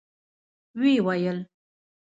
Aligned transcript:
ويې 0.79 0.99
ويل: 1.05 1.37